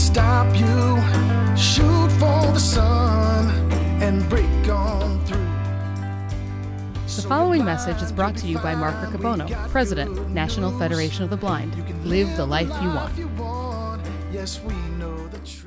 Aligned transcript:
stop 0.00 0.48
you. 0.56 0.98
Shoot 1.56 2.10
for 2.12 2.52
the 2.52 2.58
sun 2.58 3.50
and 4.00 4.26
break 4.28 4.68
on 4.68 5.24
through. 5.26 5.46
The 7.16 7.28
following 7.28 7.64
message 7.64 8.02
is 8.02 8.10
brought 8.10 8.36
to 8.38 8.46
you 8.46 8.58
by 8.58 8.74
Mark 8.74 8.94
Riccobono, 9.02 9.46
President, 9.70 10.30
National 10.30 10.72
Federation 10.78 11.24
of 11.24 11.30
the 11.30 11.36
Blind. 11.36 11.74
Live 12.04 12.34
the 12.36 12.46
life 12.46 12.70
you 12.82 12.88
want. 12.88 13.12
Yes, 14.32 14.60
we 14.64 14.74
know 14.98 15.16
the 15.28 15.38
truth. 15.38 15.66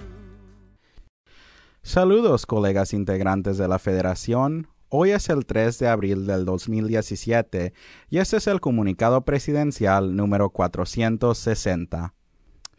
Saludos 1.83 2.45
colegas 2.45 2.93
integrantes 2.93 3.57
de 3.57 3.67
la 3.67 3.77
Federación. 3.77 4.67
Hoy 4.89 5.11
es 5.11 5.29
el 5.29 5.45
3 5.45 5.77
de 5.79 5.87
abril 5.89 6.25
del 6.25 6.45
2017 6.45 7.73
y 8.09 8.17
este 8.17 8.37
es 8.37 8.47
el 8.47 8.61
comunicado 8.61 9.21
presidencial 9.25 10.15
número 10.15 10.49
460. 10.49 12.13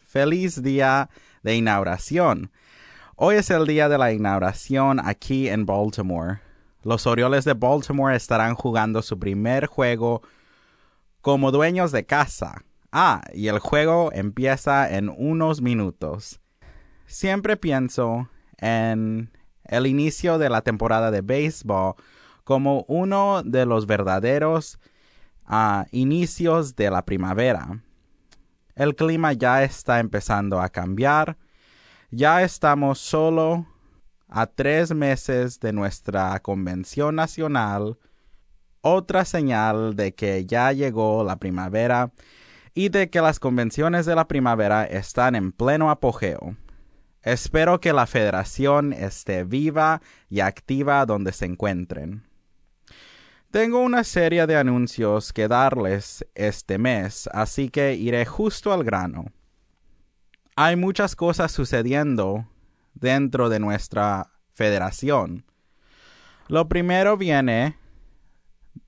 Feliz 0.06 0.62
día 0.62 1.10
de 1.44 1.54
inauguración. 1.54 2.50
Hoy 3.14 3.36
es 3.36 3.50
el 3.50 3.66
día 3.66 3.88
de 3.88 3.98
la 3.98 4.12
inauguración 4.12 4.98
aquí 4.98 5.48
en 5.48 5.66
Baltimore. 5.66 6.40
Los 6.82 7.06
Orioles 7.06 7.44
de 7.44 7.54
Baltimore 7.54 8.16
estarán 8.16 8.54
jugando 8.54 9.02
su 9.02 9.18
primer 9.18 9.66
juego 9.66 10.22
como 11.20 11.52
dueños 11.52 11.92
de 11.92 12.04
casa. 12.04 12.64
Ah, 12.90 13.22
y 13.32 13.48
el 13.48 13.58
juego 13.58 14.10
empieza 14.12 14.92
en 14.96 15.08
unos 15.08 15.60
minutos. 15.60 16.40
Siempre 17.06 17.56
pienso 17.56 18.28
en 18.58 19.30
el 19.64 19.86
inicio 19.86 20.38
de 20.38 20.48
la 20.48 20.62
temporada 20.62 21.10
de 21.10 21.20
béisbol 21.20 21.94
como 22.42 22.84
uno 22.88 23.42
de 23.44 23.66
los 23.66 23.86
verdaderos 23.86 24.78
ah, 25.44 25.86
inicios 25.92 26.74
de 26.74 26.90
la 26.90 27.04
primavera. 27.04 27.83
El 28.74 28.96
clima 28.96 29.32
ya 29.32 29.62
está 29.62 30.00
empezando 30.00 30.60
a 30.60 30.68
cambiar. 30.68 31.36
Ya 32.10 32.42
estamos 32.42 32.98
solo 32.98 33.66
a 34.28 34.46
tres 34.46 34.92
meses 34.94 35.60
de 35.60 35.72
nuestra 35.72 36.38
convención 36.40 37.14
nacional. 37.14 37.98
Otra 38.80 39.24
señal 39.24 39.94
de 39.94 40.14
que 40.14 40.44
ya 40.44 40.72
llegó 40.72 41.24
la 41.24 41.36
primavera 41.36 42.12
y 42.74 42.88
de 42.88 43.08
que 43.08 43.20
las 43.20 43.38
convenciones 43.38 44.06
de 44.06 44.16
la 44.16 44.26
primavera 44.26 44.84
están 44.84 45.36
en 45.36 45.52
pleno 45.52 45.90
apogeo. 45.90 46.56
Espero 47.22 47.80
que 47.80 47.92
la 47.92 48.06
federación 48.06 48.92
esté 48.92 49.44
viva 49.44 50.02
y 50.28 50.40
activa 50.40 51.06
donde 51.06 51.32
se 51.32 51.46
encuentren. 51.46 52.24
Tengo 53.54 53.78
una 53.78 54.02
serie 54.02 54.48
de 54.48 54.56
anuncios 54.56 55.32
que 55.32 55.46
darles 55.46 56.26
este 56.34 56.76
mes, 56.76 57.28
así 57.32 57.68
que 57.68 57.94
iré 57.94 58.26
justo 58.26 58.72
al 58.72 58.82
grano. 58.82 59.26
Hay 60.56 60.74
muchas 60.74 61.14
cosas 61.14 61.52
sucediendo 61.52 62.48
dentro 62.94 63.48
de 63.48 63.60
nuestra 63.60 64.32
federación. 64.50 65.44
Lo 66.48 66.68
primero 66.68 67.16
viene 67.16 67.76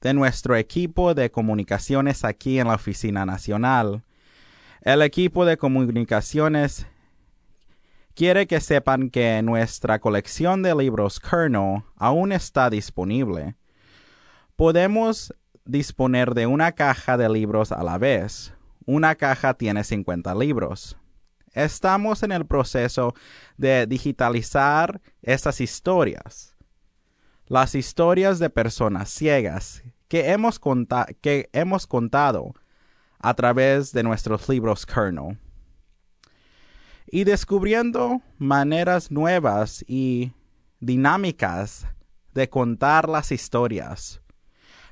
de 0.01 0.13
nuestro 0.15 0.57
equipo 0.57 1.15
de 1.15 1.31
comunicaciones 1.31 2.25
aquí 2.25 2.59
en 2.59 2.67
la 2.67 2.75
Oficina 2.75 3.25
Nacional. 3.25 4.03
El 4.81 5.01
equipo 5.03 5.45
de 5.45 5.59
comunicaciones 5.59 6.89
quiere 8.17 8.49
que 8.49 8.59
sepan 8.59 9.11
que 9.11 9.41
nuestra 9.43 10.01
colección 10.01 10.65
de 10.65 10.75
libros 10.75 11.21
Kernel 11.21 11.85
aún 11.95 12.33
está 12.33 12.69
disponible. 12.69 13.55
Podemos 14.57 15.35
disponer 15.67 16.33
de 16.33 16.47
una 16.47 16.73
caja 16.73 17.19
de 17.19 17.29
libros 17.29 17.73
a 17.73 17.83
la 17.83 17.99
vez. 17.99 18.55
Una 18.87 19.15
caja 19.15 19.53
tiene 19.53 19.85
50 19.85 20.35
libros. 20.35 20.97
Estamos 21.53 22.23
en 22.23 22.33
el 22.33 22.47
proceso 22.47 23.15
de 23.59 23.87
digitalizar 23.87 25.03
estas 25.21 25.61
historias. 25.61 26.57
Las 27.47 27.75
historias 27.75 28.39
de 28.39 28.49
personas 28.49 29.11
ciegas 29.11 29.83
que 30.09 30.31
hemos, 30.31 30.59
que 31.21 31.51
hemos 31.53 31.87
contado 31.87 32.55
a 33.19 33.35
través 33.35 33.93
de 33.93 34.03
nuestros 34.03 34.49
libros 34.49 34.87
Kernel 34.87 35.39
y 37.07 37.25
descubriendo 37.25 38.23
maneras 38.39 39.11
nuevas 39.11 39.85
y 39.87 40.33
dinámicas 40.81 41.87
de 42.33 42.49
contar 42.49 43.07
las 43.07 43.33
historias. 43.33 44.23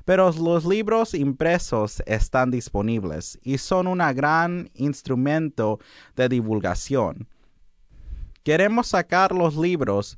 Pero 0.05 0.31
los 0.31 0.65
libros 0.65 1.13
impresos 1.13 2.01
están 2.05 2.51
disponibles 2.51 3.39
y 3.43 3.57
son 3.57 3.87
un 3.87 3.97
gran 3.97 4.69
instrumento 4.75 5.79
de 6.15 6.29
divulgación. 6.29 7.27
Queremos 8.43 8.87
sacar 8.87 9.31
los 9.31 9.57
libros 9.57 10.17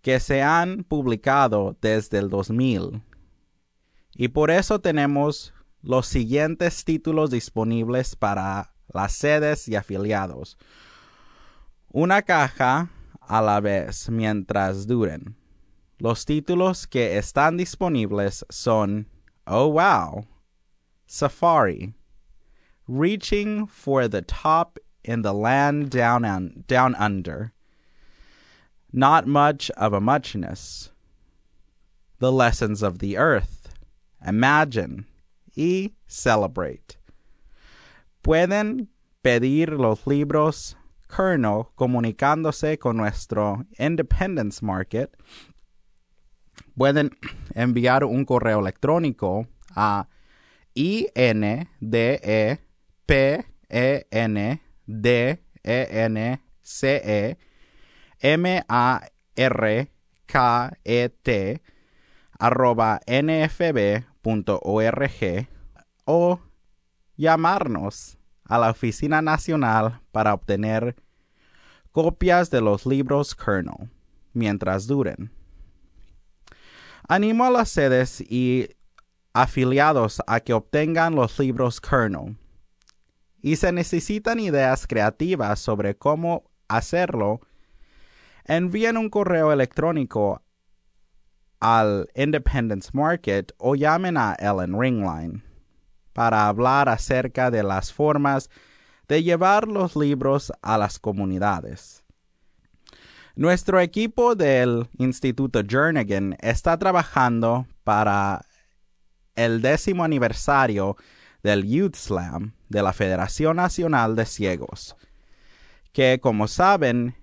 que 0.00 0.18
se 0.20 0.42
han 0.42 0.84
publicado 0.84 1.76
desde 1.80 2.18
el 2.18 2.30
2000 2.30 3.02
y 4.16 4.28
por 4.28 4.50
eso 4.50 4.80
tenemos 4.80 5.52
los 5.82 6.06
siguientes 6.06 6.84
títulos 6.84 7.30
disponibles 7.30 8.16
para 8.16 8.72
las 8.88 9.12
sedes 9.12 9.68
y 9.68 9.76
afiliados 9.76 10.56
una 11.94 12.22
caja 12.22 12.88
a 13.20 13.40
la 13.40 13.60
vez 13.60 14.10
mientras 14.10 14.88
duren. 14.88 15.36
Los 16.00 16.24
títulos 16.24 16.88
que 16.88 17.16
están 17.16 17.56
disponibles 17.56 18.42
son 18.50 19.06
Oh 19.46 19.68
Wow, 19.68 20.26
Safari, 21.06 21.94
Reaching 22.88 23.66
for 23.66 24.08
the 24.08 24.22
Top 24.22 24.78
in 25.04 25.22
the 25.22 25.32
Land 25.32 25.90
Down, 25.90 26.24
un- 26.24 26.64
down 26.66 26.94
Under, 26.96 27.52
Not 28.92 29.26
Much 29.26 29.70
of 29.76 29.92
a 29.92 30.00
Muchness, 30.00 30.90
The 32.18 32.32
Lessons 32.32 32.82
of 32.82 32.98
the 32.98 33.16
Earth, 33.16 33.68
Imagine 34.26 35.06
y 35.56 35.92
Celebrate. 36.06 36.96
Pueden 38.22 38.88
pedir 39.22 39.78
los 39.78 40.06
libros 40.06 40.74
Kernel 41.08 41.68
comunicándose 41.78 42.78
con 42.78 42.96
nuestro 42.96 43.64
Independence 43.78 44.62
Market, 44.62 45.14
pueden 46.76 47.10
enviar 47.54 48.04
un 48.04 48.24
correo 48.24 48.60
electrónico 48.60 49.46
a 49.74 50.08
independence 50.74 51.28
m 58.20 58.64
a 58.68 59.00
r 59.36 59.90
k 60.26 60.78
e 60.84 61.08
t 61.22 61.62
nfb.org 63.06 63.88
o 66.06 66.40
llamarnos 67.16 68.18
a 68.44 68.58
la 68.58 68.70
Oficina 68.70 69.22
Nacional 69.22 70.00
para 70.12 70.34
obtener 70.34 70.96
copias 71.92 72.50
de 72.50 72.60
los 72.60 72.84
libros 72.86 73.34
Kernel 73.34 73.90
mientras 74.32 74.86
duren. 74.86 75.30
Animo 77.08 77.44
a 77.44 77.50
las 77.50 77.68
sedes 77.68 78.22
y 78.22 78.68
afiliados 79.34 80.22
a 80.26 80.40
que 80.40 80.54
obtengan 80.54 81.14
los 81.14 81.38
libros 81.38 81.80
Kernel. 81.80 82.38
Y 83.42 83.56
se 83.56 83.72
necesitan 83.72 84.40
ideas 84.40 84.86
creativas 84.86 85.60
sobre 85.60 85.96
cómo 85.96 86.44
hacerlo, 86.66 87.40
envíen 88.46 88.96
un 88.96 89.10
correo 89.10 89.52
electrónico 89.52 90.42
al 91.60 92.08
Independence 92.14 92.90
Market 92.94 93.52
o 93.58 93.74
llamen 93.74 94.16
a 94.16 94.34
Ellen 94.38 94.80
Ringline 94.80 95.42
para 96.14 96.48
hablar 96.48 96.88
acerca 96.88 97.50
de 97.50 97.62
las 97.62 97.92
formas 97.92 98.48
de 99.08 99.22
llevar 99.22 99.68
los 99.68 99.96
libros 99.96 100.52
a 100.62 100.78
las 100.78 100.98
comunidades. 100.98 102.03
Nuestro 103.36 103.80
equipo 103.80 104.36
del 104.36 104.88
Instituto 104.96 105.62
Jernigan 105.66 106.36
está 106.40 106.78
trabajando 106.78 107.66
para 107.82 108.46
el 109.34 109.60
décimo 109.60 110.04
aniversario 110.04 110.96
del 111.42 111.64
Youth 111.64 111.96
Slam 111.96 112.54
de 112.68 112.82
la 112.82 112.92
Federación 112.92 113.56
Nacional 113.56 114.14
de 114.14 114.24
Ciegos, 114.24 114.94
que 115.92 116.20
como 116.22 116.46
saben 116.46 117.16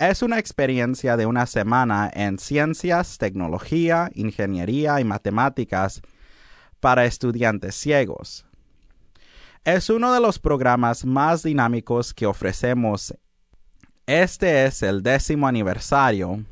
es 0.00 0.22
una 0.22 0.40
experiencia 0.40 1.16
de 1.16 1.26
una 1.26 1.46
semana 1.46 2.10
en 2.12 2.40
ciencias, 2.40 3.16
tecnología, 3.18 4.10
ingeniería 4.14 5.00
y 5.00 5.04
matemáticas 5.04 6.02
para 6.80 7.04
estudiantes 7.04 7.76
ciegos. 7.76 8.44
Es 9.64 9.88
uno 9.88 10.12
de 10.12 10.20
los 10.20 10.40
programas 10.40 11.04
más 11.04 11.44
dinámicos 11.44 12.12
que 12.12 12.26
ofrecemos. 12.26 13.14
Este 14.08 14.64
es 14.64 14.82
el 14.82 15.02
décimo 15.02 15.46
aniversario 15.48 16.42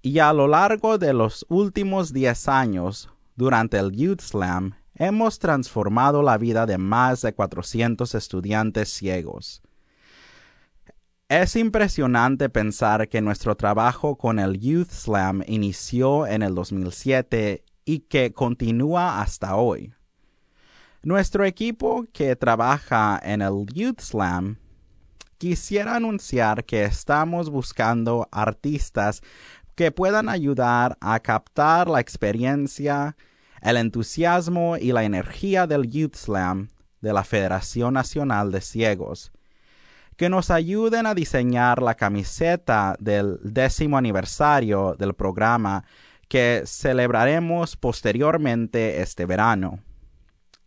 y 0.00 0.18
a 0.18 0.32
lo 0.32 0.48
largo 0.48 0.96
de 0.96 1.12
los 1.12 1.44
últimos 1.50 2.10
10 2.14 2.48
años, 2.48 3.10
durante 3.36 3.76
el 3.76 3.92
Youth 3.92 4.22
Slam, 4.22 4.72
hemos 4.94 5.38
transformado 5.38 6.22
la 6.22 6.38
vida 6.38 6.64
de 6.64 6.78
más 6.78 7.20
de 7.20 7.34
400 7.34 8.14
estudiantes 8.14 8.88
ciegos. 8.88 9.60
Es 11.28 11.54
impresionante 11.54 12.48
pensar 12.48 13.10
que 13.10 13.20
nuestro 13.20 13.58
trabajo 13.58 14.16
con 14.16 14.38
el 14.38 14.58
Youth 14.58 14.90
Slam 14.90 15.42
inició 15.46 16.26
en 16.26 16.40
el 16.40 16.54
2007 16.54 17.62
y 17.84 17.98
que 17.98 18.32
continúa 18.32 19.20
hasta 19.20 19.54
hoy. 19.54 19.92
Nuestro 21.02 21.44
equipo 21.44 22.06
que 22.14 22.36
trabaja 22.36 23.20
en 23.22 23.42
el 23.42 23.66
Youth 23.66 24.00
Slam 24.00 24.56
quisiera 25.40 25.96
anunciar 25.96 26.66
que 26.66 26.84
estamos 26.84 27.48
buscando 27.48 28.28
artistas 28.30 29.22
que 29.74 29.90
puedan 29.90 30.28
ayudar 30.28 30.98
a 31.00 31.18
captar 31.20 31.88
la 31.88 31.98
experiencia, 31.98 33.16
el 33.62 33.78
entusiasmo 33.78 34.76
y 34.76 34.92
la 34.92 35.04
energía 35.04 35.66
del 35.66 35.90
Youth 35.90 36.14
Slam 36.14 36.68
de 37.00 37.14
la 37.14 37.24
Federación 37.24 37.94
Nacional 37.94 38.52
de 38.52 38.60
Ciegos 38.60 39.32
que 40.18 40.28
nos 40.28 40.50
ayuden 40.50 41.06
a 41.06 41.14
diseñar 41.14 41.80
la 41.80 41.94
camiseta 41.94 42.94
del 43.00 43.38
décimo 43.42 43.96
aniversario 43.96 44.94
del 44.98 45.14
programa 45.14 45.84
que 46.28 46.64
celebraremos 46.66 47.78
posteriormente 47.78 49.00
este 49.00 49.24
verano. 49.24 49.80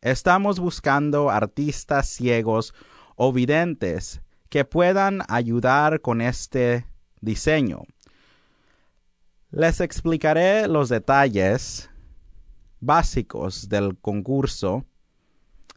Estamos 0.02 0.60
buscando 0.60 1.30
artistas 1.30 2.10
ciegos 2.10 2.74
o 3.16 3.32
videntes 3.32 4.24
que 4.54 4.66
puedan 4.66 5.22
ayudar 5.30 6.02
con 6.02 6.22
este 6.22 6.86
diseño. 7.22 7.86
Les 9.50 9.82
explicaré 9.82 10.68
los 10.68 10.90
detalles 10.90 11.90
básicos 12.80 13.68
del 13.68 13.98
concurso 13.98 14.86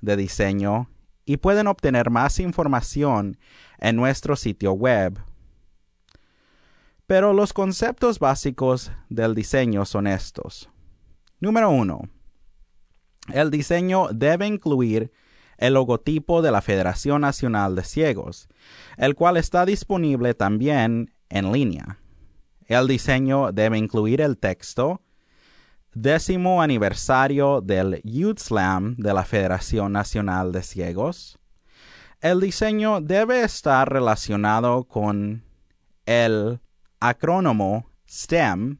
de 0.02 0.18
diseño 0.18 0.90
y 1.24 1.38
pueden 1.38 1.68
obtener 1.68 2.10
más 2.10 2.38
información 2.38 3.38
en 3.78 3.96
nuestro 3.96 4.36
sitio 4.36 4.72
web. 4.72 5.20
Pero 7.06 7.32
los 7.32 7.54
conceptos 7.54 8.18
básicos 8.18 8.92
del 9.08 9.34
diseño 9.34 9.86
son 9.86 10.06
estos. 10.06 10.68
Número 11.40 11.70
1. 11.70 12.02
El 13.32 13.50
diseño 13.50 14.08
debe 14.12 14.46
incluir 14.46 15.12
el 15.58 15.74
logotipo 15.74 16.42
de 16.42 16.50
la 16.50 16.60
Federación 16.60 17.22
Nacional 17.22 17.74
de 17.74 17.84
Ciegos, 17.84 18.48
el 18.96 19.14
cual 19.14 19.36
está 19.36 19.64
disponible 19.66 20.34
también 20.34 21.12
en 21.28 21.52
línea. 21.52 21.98
El 22.66 22.88
diseño 22.88 23.52
debe 23.52 23.78
incluir 23.78 24.20
el 24.20 24.38
texto 24.38 25.00
décimo 25.96 26.60
aniversario 26.60 27.62
del 27.62 28.02
Youth 28.04 28.38
Slam 28.38 28.96
de 28.96 29.14
la 29.14 29.24
Federación 29.24 29.92
Nacional 29.92 30.52
de 30.52 30.62
Ciegos. 30.62 31.38
El 32.20 32.40
diseño 32.40 33.00
debe 33.00 33.42
estar 33.42 33.90
relacionado 33.90 34.84
con 34.84 35.42
el 36.04 36.60
acrónimo 37.00 37.86
STEM, 38.06 38.78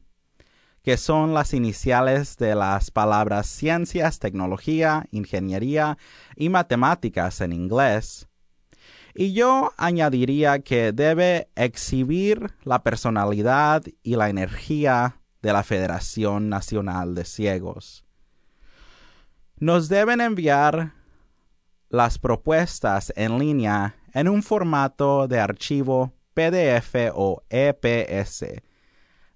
que 0.87 0.95
son 0.95 1.33
las 1.33 1.53
iniciales 1.53 2.37
de 2.37 2.55
las 2.55 2.91
palabras 2.91 3.47
ciencias, 3.47 4.19
tecnología, 4.19 5.05
ingeniería 5.11 5.97
y 6.37 6.47
matemáticas 6.47 7.41
en 7.41 7.51
inglés. 7.51 8.29
Y 9.13 9.33
yo 9.33 9.73
añadiría 9.75 10.59
que 10.59 10.93
debe 10.93 11.49
exhibir 11.57 12.53
la 12.63 12.83
personalidad 12.83 13.83
y 14.01 14.15
la 14.15 14.29
energía 14.29 15.19
de 15.41 15.51
la 15.51 15.63
Federación 15.63 16.47
Nacional 16.47 17.15
de 17.15 17.25
Ciegos. 17.25 18.05
Nos 19.57 19.89
deben 19.89 20.21
enviar 20.21 20.93
las 21.89 22.17
propuestas 22.17 23.11
en 23.17 23.37
línea 23.39 23.97
en 24.13 24.29
un 24.29 24.41
formato 24.41 25.27
de 25.27 25.41
archivo 25.41 26.13
PDF 26.33 27.11
o 27.13 27.43
EPS 27.49 28.66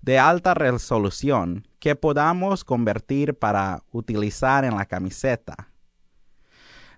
de 0.01 0.19
alta 0.19 0.53
resolución 0.53 1.67
que 1.79 1.95
podamos 1.95 2.63
convertir 2.63 3.37
para 3.37 3.83
utilizar 3.91 4.65
en 4.65 4.75
la 4.75 4.85
camiseta. 4.85 5.69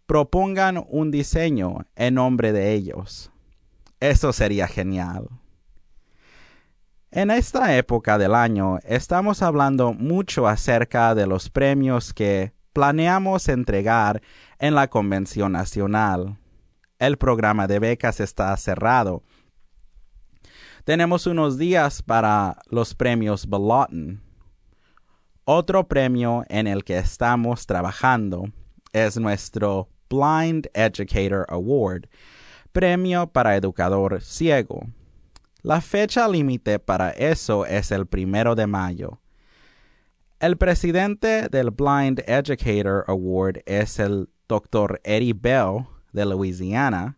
propongan 0.06 0.84
un 0.88 1.10
diseño 1.10 1.86
en 1.96 2.14
nombre 2.14 2.52
de 2.52 2.72
ellos. 2.72 3.30
Eso 4.00 4.32
sería 4.32 4.66
genial. 4.66 5.28
En 7.10 7.30
esta 7.30 7.76
época 7.76 8.18
del 8.18 8.34
año 8.34 8.78
estamos 8.82 9.40
hablando 9.40 9.92
mucho 9.92 10.48
acerca 10.48 11.14
de 11.14 11.26
los 11.26 11.48
premios 11.48 12.12
que 12.12 12.52
planeamos 12.72 13.48
entregar 13.48 14.20
en 14.58 14.74
la 14.74 14.88
Convención 14.88 15.52
Nacional. 15.52 16.38
El 16.98 17.16
programa 17.16 17.66
de 17.66 17.78
becas 17.78 18.18
está 18.18 18.56
cerrado. 18.56 19.22
Tenemos 20.84 21.26
unos 21.26 21.56
días 21.56 22.02
para 22.02 22.58
los 22.68 22.94
premios 22.94 23.48
Belotten. 23.48 24.20
Otro 25.46 25.88
premio 25.88 26.44
en 26.50 26.66
el 26.66 26.84
que 26.84 26.98
estamos 26.98 27.64
trabajando 27.64 28.44
es 28.92 29.16
nuestro 29.16 29.88
Blind 30.10 30.68
Educator 30.74 31.46
Award, 31.48 32.06
premio 32.72 33.26
para 33.26 33.56
educador 33.56 34.20
ciego. 34.20 34.86
La 35.62 35.80
fecha 35.80 36.28
límite 36.28 36.78
para 36.78 37.08
eso 37.12 37.64
es 37.64 37.90
el 37.90 38.06
primero 38.06 38.54
de 38.54 38.66
mayo. 38.66 39.22
El 40.38 40.58
presidente 40.58 41.48
del 41.48 41.70
Blind 41.70 42.22
Educator 42.26 43.06
Award 43.08 43.62
es 43.64 43.98
el 43.98 44.28
Dr. 44.48 45.00
Eddie 45.02 45.32
Bell 45.32 45.86
de 46.12 46.26
Louisiana. 46.26 47.16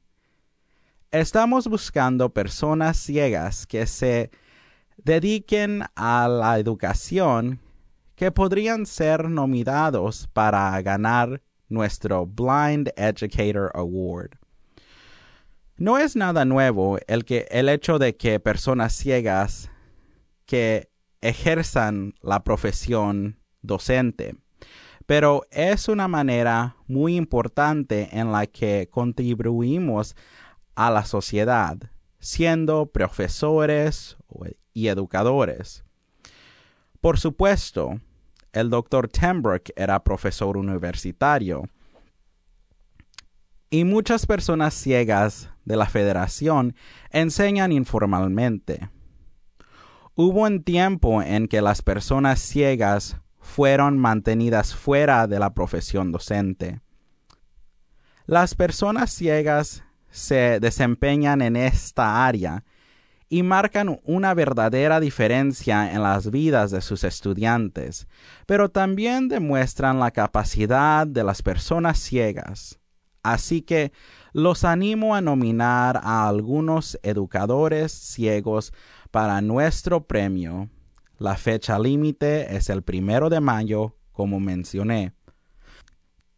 Estamos 1.19 1.67
buscando 1.67 2.29
personas 2.29 2.99
ciegas 2.99 3.67
que 3.67 3.87
se 3.87 4.31
dediquen 4.99 5.83
a 5.95 6.29
la 6.29 6.59
educación 6.59 7.59
que 8.17 8.31
podrían 8.31 8.85
ser 8.85 9.31
nominados 9.31 10.29
para 10.35 10.79
ganar 10.83 11.41
nuestro 11.71 12.27
Blind 12.27 12.91
Educator 12.97 13.71
Award. 13.73 14.33
No 15.79 15.97
es 15.97 16.17
nada 16.17 16.45
nuevo 16.45 16.99
el, 17.07 17.25
que, 17.25 17.47
el 17.51 17.71
hecho 17.71 17.99
de 17.99 18.15
que 18.15 18.39
personas 18.39 18.93
ciegas 18.93 19.71
que 20.45 20.91
ejerzan 21.23 22.13
la 22.21 22.45
profesión 22.45 23.41
docente, 23.63 24.37
pero 25.07 25.47
es 25.51 25.89
una 25.89 26.09
manera 26.09 26.77
muy 26.87 27.17
importante 27.17 28.11
en 28.13 28.33
la 28.33 28.47
que 28.47 28.91
contribuimos 28.91 30.15
a 30.77 30.91
la 30.91 31.05
sociedad, 31.05 31.77
siendo 32.21 32.87
profesores 32.87 34.17
y 34.73 34.89
educadores. 34.89 35.85
Por 37.01 37.19
supuesto, 37.19 38.01
el 38.53 38.71
doctor 38.71 39.09
Tembrook 39.09 39.71
era 39.75 40.05
profesor 40.05 40.57
universitario 40.57 41.69
y 43.71 43.85
muchas 43.85 44.27
personas 44.27 44.75
ciegas 44.75 45.51
de 45.65 45.77
la 45.77 45.87
federación 45.87 46.75
enseñan 47.11 47.73
informalmente. 47.73 48.91
Hubo 50.15 50.43
un 50.43 50.63
tiempo 50.63 51.21
en 51.23 51.49
que 51.49 51.61
las 51.61 51.83
personas 51.83 52.41
ciegas 52.41 53.19
fueron 53.39 53.99
mantenidas 53.99 54.75
fuera 54.75 55.27
de 55.27 55.39
la 55.39 55.53
profesión 55.53 56.13
docente. 56.13 56.81
Las 58.27 58.55
personas 58.55 59.11
ciegas 59.11 59.85
se 60.17 60.61
desempeñan 60.61 61.43
en 61.43 61.57
esta 61.57 62.27
área 62.27 62.65
y 63.29 63.43
marcan 63.43 64.01
una 64.05 64.33
verdadera 64.33 64.99
diferencia 64.99 65.93
en 65.93 66.03
las 66.03 66.31
vidas 66.31 66.71
de 66.71 66.81
sus 66.81 67.05
estudiantes, 67.05 68.09
pero 68.47 68.71
también 68.71 69.29
demuestran 69.29 69.99
la 69.99 70.13
capacidad 70.13 71.07
de 71.07 71.23
las 71.23 71.43
personas 71.43 71.99
ciegas. 71.99 72.79
Así 73.23 73.61
que 73.61 73.93
los 74.33 74.65
animo 74.65 75.15
a 75.15 75.21
nominar 75.21 76.01
a 76.03 76.29
algunos 76.29 76.99
educadores 77.03 77.93
ciegos 77.93 78.73
para 79.11 79.43
nuestro 79.43 80.07
premio. 80.07 80.71
La 81.19 81.37
fecha 81.37 81.79
límite 81.79 82.57
es 82.57 82.71
el 82.71 82.83
primero 82.83 83.29
de 83.29 83.41
mayo, 83.41 83.97
como 84.13 84.41
mencioné. 84.41 85.13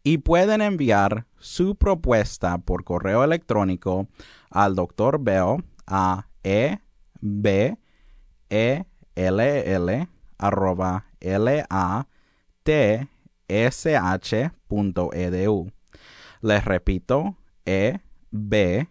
Y 0.02 0.18
pueden 0.18 0.62
enviar 0.62 1.27
su 1.38 1.76
propuesta 1.76 2.58
por 2.58 2.84
correo 2.84 3.24
electrónico 3.24 4.08
al 4.50 4.74
Dr. 4.74 5.18
Bell 5.18 5.64
a 5.86 6.28
e 6.42 6.78
b 7.20 7.76
e 8.48 8.84
l 9.14 9.40
l 9.40 10.08
arroba 10.38 11.04
l 11.20 11.64
a 11.68 12.06
t 12.62 13.08
s 13.48 13.96
h 13.96 14.50
punto 14.66 15.12
edu. 15.12 15.70
Les 16.40 16.64
repito, 16.64 17.36
e 17.64 18.00
b 18.30 18.86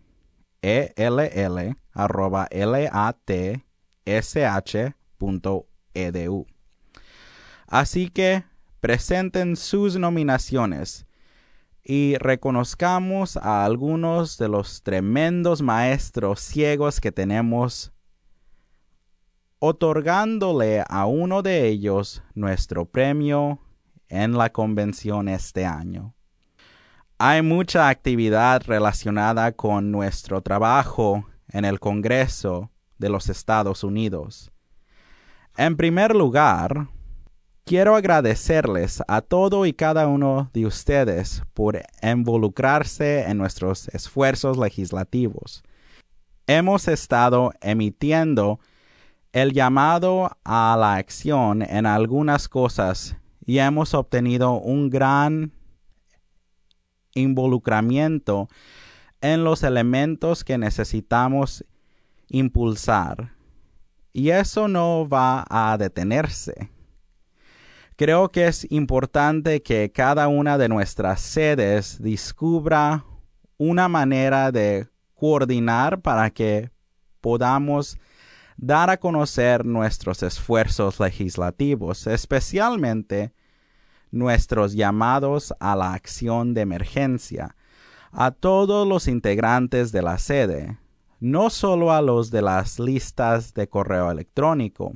e 0.62 0.94
l 0.96 1.20
l 1.20 1.76
arroba 1.94 2.48
l 2.52 2.90
a 2.92 3.14
t 3.14 3.64
s 4.06 4.40
h 4.44 4.94
punto 5.18 5.68
edu. 5.94 6.46
Así 7.68 8.10
que 8.10 8.44
presenten 8.80 9.56
sus 9.56 9.98
nominaciones 9.98 11.07
y 11.90 12.18
reconozcamos 12.18 13.38
a 13.38 13.64
algunos 13.64 14.38
de 14.38 14.50
los 14.50 14.84
tremendos 14.84 15.62
maestros 15.62 16.42
ciegos 16.42 17.00
que 17.00 17.14
tenemos, 17.14 17.94
otorgándole 19.60 20.84
a 20.90 21.06
uno 21.06 21.42
de 21.42 21.66
ellos 21.66 22.22
nuestro 22.36 22.84
premio 22.84 23.62
en 24.10 24.38
la 24.38 24.52
convención 24.52 25.30
este 25.30 25.66
año. 25.66 26.14
Hay 27.20 27.42
mucha 27.42 27.88
actividad 27.88 28.64
relacionada 28.66 29.54
con 29.54 29.90
nuestro 29.90 30.42
trabajo 30.42 31.26
en 31.48 31.64
el 31.64 31.80
Congreso 31.80 32.70
de 32.98 33.08
los 33.08 33.30
Estados 33.30 33.86
Unidos. 33.86 34.52
En 35.56 35.78
primer 35.78 36.14
lugar, 36.14 36.90
quiero 37.68 37.98
agradecerles 37.98 39.04
a 39.10 39.20
todo 39.20 39.66
y 39.66 39.74
cada 39.74 40.08
uno 40.08 40.50
de 40.54 40.66
ustedes 40.66 41.44
por 41.54 41.78
involucrarse 42.02 43.24
en 43.24 43.38
nuestros 43.38 43.90
esfuerzos 43.90 44.58
legislativos. 44.58 45.64
Hemos 46.48 46.88
estado 46.88 47.52
emitiendo 47.60 48.62
el 49.34 49.52
llamado 49.52 50.32
a 50.46 50.78
la 50.80 50.96
acción 50.96 51.62
en 51.62 51.86
algunas 51.86 52.48
cosas 52.48 53.18
y 53.46 53.58
hemos 53.58 53.94
obtenido 53.94 54.54
un 54.54 54.90
gran 54.90 55.52
involucramiento 57.16 58.48
en 59.20 59.44
los 59.44 59.64
elementos 59.64 60.46
que 60.46 60.58
necesitamos 60.58 61.66
impulsar. 62.30 63.34
Y 64.14 64.30
eso 64.30 64.70
no 64.70 65.08
va 65.10 65.46
a 65.50 65.78
detenerse. 65.78 66.77
Creo 67.98 68.30
que 68.30 68.46
es 68.46 68.68
importante 68.70 69.64
que 69.64 69.92
cada 69.92 70.28
una 70.28 70.60
de 70.60 70.70
nuestras 70.70 71.20
sedes 71.20 72.00
descubra 72.00 73.04
una 73.58 73.88
manera 73.88 74.52
de 74.52 74.88
coordinar 75.16 76.00
para 76.02 76.30
que 76.30 76.70
podamos 77.22 77.98
dar 78.56 78.92
a 78.92 78.98
conocer 78.98 79.66
nuestros 79.66 80.22
esfuerzos 80.22 81.00
legislativos, 81.00 82.06
especialmente 82.06 83.34
nuestros 84.12 84.74
llamados 84.74 85.56
a 85.60 85.76
la 85.76 85.94
acción 85.94 86.54
de 86.54 86.62
emergencia, 86.62 87.56
a 88.12 88.30
todos 88.30 88.88
los 88.88 89.08
integrantes 89.08 89.92
de 89.92 90.04
la 90.04 90.20
sede, 90.20 90.78
no 91.20 91.50
solo 91.50 91.92
a 91.92 92.04
los 92.04 92.30
de 92.30 92.44
las 92.44 92.78
listas 92.78 93.56
de 93.56 93.68
correo 93.68 94.12
electrónico, 94.12 94.94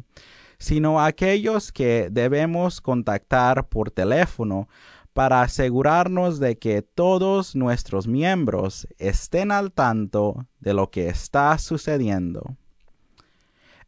sino 0.61 1.01
aquellos 1.01 1.71
que 1.71 2.09
debemos 2.11 2.81
contactar 2.81 3.67
por 3.67 3.89
teléfono 3.89 4.69
para 5.11 5.41
asegurarnos 5.41 6.39
de 6.39 6.59
que 6.59 6.83
todos 6.83 7.55
nuestros 7.55 8.07
miembros 8.07 8.87
estén 8.99 9.51
al 9.51 9.71
tanto 9.71 10.45
de 10.59 10.75
lo 10.75 10.91
que 10.91 11.09
está 11.09 11.57
sucediendo. 11.57 12.57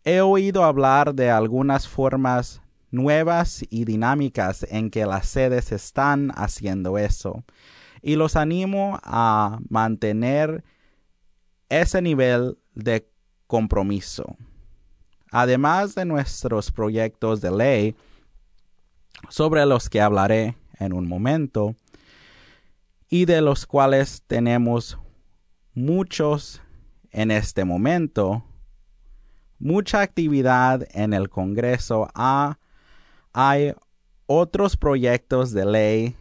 He 0.03 0.21
oído 0.21 0.63
hablar 0.63 1.13
de 1.13 1.29
algunas 1.29 1.87
formas 1.87 2.63
nuevas 2.89 3.63
y 3.69 3.85
dinámicas 3.85 4.65
en 4.67 4.89
que 4.89 5.05
las 5.05 5.27
sedes 5.27 5.71
están 5.71 6.31
haciendo 6.35 6.97
eso, 6.97 7.43
y 8.01 8.15
los 8.15 8.35
animo 8.35 8.99
a 9.03 9.59
mantener 9.69 10.63
ese 11.69 12.01
nivel 12.01 12.57
de 12.73 13.07
compromiso. 13.45 14.35
Además 15.35 15.95
de 15.95 16.05
nuestros 16.05 16.71
proyectos 16.71 17.41
de 17.41 17.49
ley, 17.49 17.95
sobre 19.29 19.65
los 19.65 19.89
que 19.89 19.99
hablaré 19.99 20.55
en 20.77 20.93
un 20.93 21.07
momento, 21.07 21.75
y 23.09 23.25
de 23.25 23.41
los 23.41 23.65
cuales 23.65 24.21
tenemos 24.27 24.99
muchos 25.73 26.61
en 27.09 27.31
este 27.31 27.65
momento, 27.65 28.43
mucha 29.57 30.01
actividad 30.01 30.87
en 30.91 31.13
el 31.13 31.29
Congreso 31.29 32.09
hay 33.33 33.73
otros 34.27 34.77
proyectos 34.77 35.51
de 35.51 35.65
ley 35.65 36.15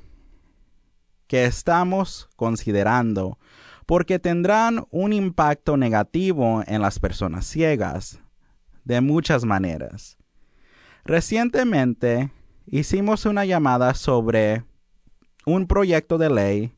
que 1.26 1.45
estamos 1.45 2.31
considerando 2.37 3.38
porque 3.85 4.19
tendrán 4.19 4.87
un 4.90 5.12
impacto 5.12 5.76
negativo 5.76 6.62
en 6.66 6.81
las 6.81 6.99
personas 6.99 7.45
ciegas 7.45 8.23
de 8.84 9.00
muchas 9.00 9.44
maneras. 9.44 10.18
Recientemente 11.04 12.30
hicimos 12.66 13.26
una 13.26 13.44
llamada 13.44 13.94
sobre 13.94 14.64
un 15.46 15.66
proyecto 15.66 16.18
de 16.18 16.30
ley 16.30 16.74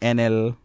en 0.00 0.20
el 0.20 0.56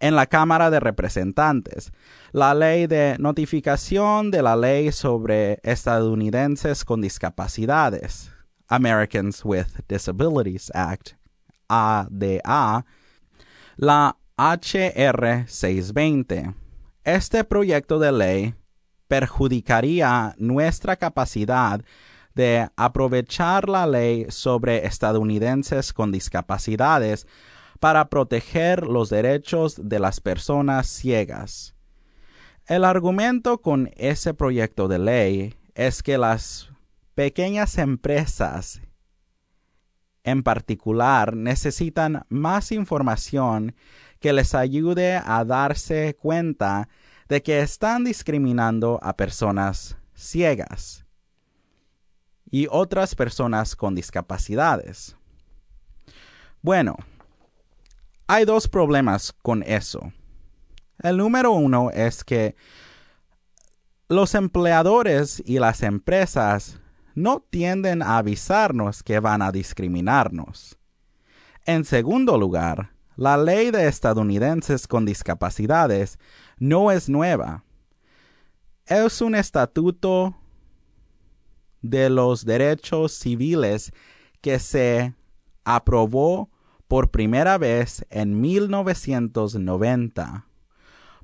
en 0.00 0.16
la 0.16 0.26
Cámara 0.26 0.68
de 0.70 0.80
Representantes, 0.80 1.92
la 2.32 2.54
ley 2.54 2.88
de 2.88 3.14
notificación 3.20 4.32
de 4.32 4.42
la 4.42 4.56
ley 4.56 4.90
sobre 4.90 5.60
estadounidenses 5.62 6.84
con 6.84 7.00
discapacidades, 7.00 8.32
Americans 8.66 9.44
with 9.44 9.66
Disabilities 9.88 10.72
Act, 10.74 11.12
ADA, 11.68 12.84
la 13.76 14.16
HR 14.36 15.44
620. 15.46 16.52
Este 17.04 17.44
proyecto 17.44 18.00
de 18.00 18.10
ley 18.10 18.54
perjudicaría 19.12 20.34
nuestra 20.38 20.96
capacidad 20.96 21.84
de 22.34 22.70
aprovechar 22.76 23.68
la 23.68 23.86
ley 23.86 24.24
sobre 24.30 24.86
estadounidenses 24.86 25.92
con 25.92 26.10
discapacidades 26.10 27.26
para 27.78 28.08
proteger 28.08 28.86
los 28.86 29.10
derechos 29.10 29.78
de 29.86 29.98
las 29.98 30.22
personas 30.22 30.86
ciegas. 30.86 31.74
El 32.64 32.86
argumento 32.86 33.60
con 33.60 33.90
ese 33.96 34.32
proyecto 34.32 34.88
de 34.88 34.98
ley 34.98 35.54
es 35.74 36.02
que 36.02 36.16
las 36.16 36.70
pequeñas 37.14 37.76
empresas 37.76 38.80
en 40.24 40.42
particular 40.42 41.36
necesitan 41.36 42.24
más 42.30 42.72
información 42.72 43.74
que 44.20 44.32
les 44.32 44.54
ayude 44.54 45.20
a 45.22 45.44
darse 45.44 46.16
cuenta 46.18 46.88
de 47.32 47.42
que 47.42 47.60
están 47.60 48.04
discriminando 48.04 49.00
a 49.02 49.16
personas 49.16 49.96
ciegas 50.12 51.06
y 52.50 52.66
otras 52.70 53.14
personas 53.14 53.74
con 53.74 53.94
discapacidades. 53.94 55.16
Bueno, 56.60 56.94
hay 58.26 58.44
dos 58.44 58.68
problemas 58.68 59.32
con 59.40 59.62
eso. 59.62 60.12
El 60.98 61.16
número 61.16 61.52
uno 61.52 61.90
es 61.90 62.22
que 62.22 62.54
los 64.10 64.34
empleadores 64.34 65.42
y 65.46 65.58
las 65.58 65.82
empresas 65.82 66.80
no 67.14 67.40
tienden 67.48 68.02
a 68.02 68.18
avisarnos 68.18 69.02
que 69.02 69.20
van 69.20 69.40
a 69.40 69.50
discriminarnos. 69.50 70.76
En 71.64 71.86
segundo 71.86 72.36
lugar, 72.36 72.90
la 73.16 73.38
ley 73.38 73.70
de 73.70 73.88
estadounidenses 73.88 74.86
con 74.86 75.06
discapacidades 75.06 76.18
no 76.62 76.92
es 76.92 77.08
nueva. 77.08 77.64
Es 78.86 79.20
un 79.20 79.34
estatuto 79.34 80.36
de 81.80 82.08
los 82.08 82.44
derechos 82.44 83.14
civiles 83.14 83.90
que 84.40 84.60
se 84.60 85.12
aprobó 85.64 86.50
por 86.86 87.10
primera 87.10 87.58
vez 87.58 88.06
en 88.10 88.40
1990, 88.40 90.46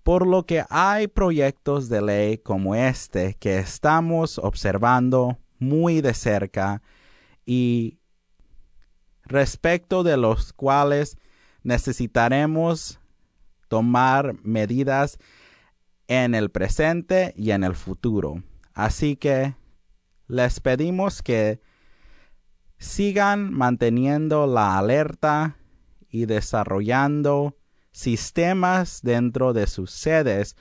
por 0.02 0.26
lo 0.26 0.44
que 0.44 0.64
hay 0.70 1.06
proyectos 1.06 1.88
de 1.88 2.02
ley 2.02 2.38
como 2.38 2.74
este 2.74 3.34
que 3.34 3.60
estamos 3.60 4.38
observando 4.38 5.38
muy 5.60 6.00
de 6.00 6.14
cerca 6.14 6.82
y 7.46 8.00
respecto 9.22 10.02
de 10.02 10.16
los 10.16 10.52
cuales 10.52 11.16
necesitaremos 11.62 12.97
tomar 13.68 14.34
medidas 14.42 15.18
en 16.06 16.34
el 16.34 16.50
presente 16.50 17.34
y 17.36 17.50
en 17.52 17.64
el 17.64 17.74
futuro. 17.74 18.42
Así 18.74 19.16
que 19.16 19.54
les 20.26 20.60
pedimos 20.60 21.22
que 21.22 21.60
sigan 22.78 23.52
manteniendo 23.52 24.46
la 24.46 24.78
alerta 24.78 25.56
y 26.08 26.26
desarrollando 26.26 27.56
sistemas 27.92 29.00
dentro 29.02 29.52
de 29.52 29.66
sus 29.66 29.90
sedes 29.90 30.56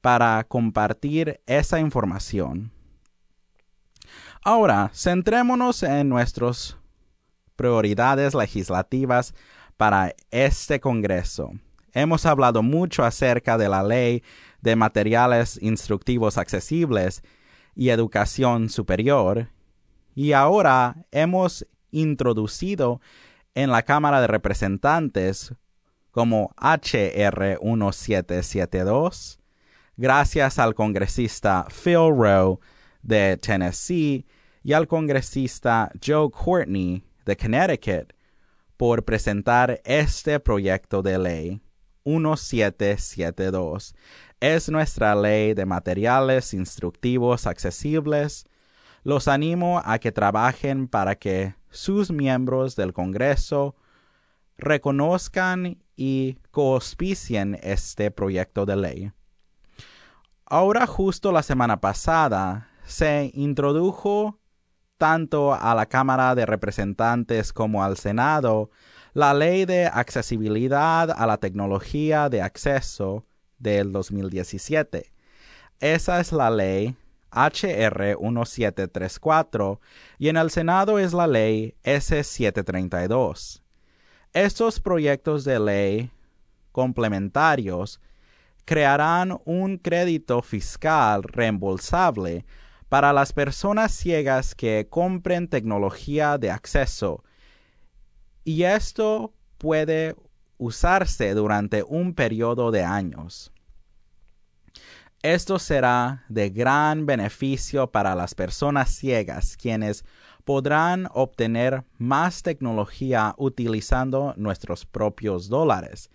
para 0.00 0.42
compartir 0.44 1.40
esa 1.46 1.78
información. 1.78 2.72
Ahora, 4.42 4.90
centrémonos 4.94 5.82
en 5.82 6.08
nuestras 6.08 6.76
prioridades 7.56 8.34
legislativas 8.34 9.34
para 9.76 10.14
este 10.30 10.80
Congreso. 10.80 11.52
Hemos 11.92 12.26
hablado 12.26 12.62
mucho 12.62 13.04
acerca 13.04 13.58
de 13.58 13.68
la 13.68 13.82
ley 13.82 14.22
de 14.60 14.76
materiales 14.76 15.58
instructivos 15.62 16.38
accesibles 16.38 17.22
y 17.74 17.88
educación 17.88 18.68
superior 18.68 19.48
y 20.14 20.32
ahora 20.32 21.06
hemos 21.10 21.66
introducido 21.90 23.00
en 23.54 23.70
la 23.70 23.82
Cámara 23.82 24.20
de 24.20 24.26
Representantes 24.26 25.54
como 26.10 26.54
HR 26.60 27.58
1772, 27.62 29.40
gracias 29.96 30.58
al 30.58 30.74
congresista 30.74 31.66
Phil 31.68 32.10
Rowe 32.16 32.58
de 33.02 33.36
Tennessee 33.36 34.26
y 34.62 34.72
al 34.72 34.86
congresista 34.86 35.90
Joe 36.04 36.30
Courtney 36.30 37.04
de 37.24 37.36
Connecticut 37.36 38.12
por 38.76 39.04
presentar 39.04 39.80
este 39.84 40.40
proyecto 40.40 41.02
de 41.02 41.18
ley 41.18 41.62
1772. 42.04 43.94
Es 44.40 44.68
nuestra 44.68 45.14
ley 45.14 45.54
de 45.54 45.66
materiales 45.66 46.54
instructivos 46.54 47.46
accesibles. 47.46 48.46
Los 49.02 49.28
animo 49.28 49.80
a 49.84 49.98
que 49.98 50.12
trabajen 50.12 50.88
para 50.88 51.14
que 51.14 51.54
sus 51.70 52.10
miembros 52.10 52.76
del 52.76 52.92
Congreso 52.92 53.76
reconozcan 54.58 55.78
y 55.96 56.38
coauspicien 56.50 57.58
este 57.62 58.10
proyecto 58.10 58.66
de 58.66 58.76
ley. 58.76 59.12
Ahora 60.46 60.86
justo 60.86 61.32
la 61.32 61.42
semana 61.42 61.80
pasada 61.80 62.68
se 62.84 63.30
introdujo 63.34 64.40
tanto 64.98 65.54
a 65.54 65.74
la 65.74 65.86
Cámara 65.86 66.34
de 66.34 66.44
Representantes 66.44 67.52
como 67.52 67.84
al 67.84 67.96
Senado 67.96 68.70
la 69.12 69.34
Ley 69.34 69.64
de 69.64 69.86
Accesibilidad 69.86 71.10
a 71.10 71.26
la 71.26 71.36
Tecnología 71.38 72.28
de 72.28 72.42
Acceso 72.42 73.24
del 73.58 73.92
2017. 73.92 75.12
Esa 75.80 76.20
es 76.20 76.32
la 76.32 76.50
ley 76.50 76.94
HR 77.32 78.16
1734 78.20 79.80
y 80.18 80.28
en 80.28 80.36
el 80.36 80.50
Senado 80.50 80.98
es 80.98 81.12
la 81.12 81.26
ley 81.26 81.74
S732. 81.82 83.62
Estos 84.32 84.78
proyectos 84.80 85.44
de 85.44 85.58
ley 85.58 86.10
complementarios 86.70 88.00
crearán 88.64 89.40
un 89.44 89.78
crédito 89.78 90.42
fiscal 90.42 91.24
reembolsable 91.24 92.44
para 92.88 93.12
las 93.12 93.32
personas 93.32 93.92
ciegas 93.92 94.54
que 94.54 94.86
compren 94.88 95.48
tecnología 95.48 96.38
de 96.38 96.50
acceso 96.50 97.24
y 98.44 98.62
esto 98.64 99.34
puede 99.58 100.16
usarse 100.58 101.34
durante 101.34 101.82
un 101.82 102.14
periodo 102.14 102.70
de 102.70 102.84
años. 102.84 103.52
Esto 105.22 105.58
será 105.58 106.24
de 106.28 106.48
gran 106.48 107.04
beneficio 107.04 107.90
para 107.90 108.14
las 108.14 108.34
personas 108.34 108.90
ciegas, 108.90 109.56
quienes 109.56 110.04
podrán 110.44 111.08
obtener 111.12 111.84
más 111.98 112.42
tecnología 112.42 113.34
utilizando 113.36 114.32
nuestros 114.36 114.86
propios 114.86 115.48
dólares. 115.48 116.10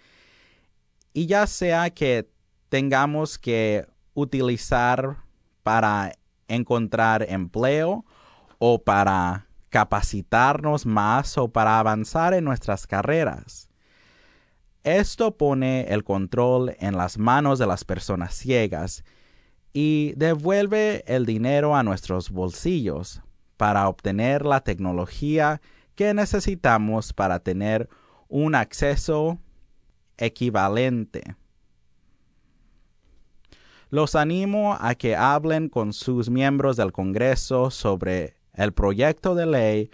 Y 1.14 1.28
ya 1.28 1.46
sea 1.46 1.92
que 1.92 2.30
tengamos 2.70 3.38
que 3.38 3.88
utilizar 4.16 5.18
para 5.62 6.14
encontrar 6.48 7.26
empleo 7.30 8.06
o 8.58 8.84
para 8.84 9.48
capacitarnos 9.76 10.86
más 10.86 11.38
o 11.38 11.50
para 11.50 11.80
avanzar 11.80 12.34
en 12.34 12.46
nuestras 12.46 12.88
carreras. 12.88 13.68
Esto 14.86 15.36
pone 15.36 15.88
el 15.90 16.06
control 16.06 16.78
en 16.80 16.96
las 16.96 17.18
manos 17.18 17.60
de 17.60 17.68
las 17.68 17.84
personas 17.84 18.34
ciegas 18.36 19.04
y 19.74 20.14
devuelve 20.16 21.04
el 21.14 21.26
dinero 21.26 21.76
a 21.76 21.84
nuestros 21.84 22.30
bolsillos 22.30 23.22
para 23.58 23.90
obtener 23.90 24.46
la 24.46 24.62
tecnología 24.62 25.60
que 25.96 26.14
necesitamos 26.14 27.12
para 27.12 27.40
tener 27.42 27.90
un 28.30 28.56
acceso 28.56 29.40
equivalente. 30.16 31.36
Los 33.90 34.16
animo 34.16 34.78
a 34.80 34.96
que 34.96 35.18
hablen 35.18 35.68
con 35.68 35.92
sus 35.92 36.30
miembros 36.30 36.78
del 36.78 36.94
Congreso 36.94 37.72
sobre 37.72 38.35
el 38.56 38.74
proyecto 38.74 39.36
de 39.36 39.46
ley 39.46 39.91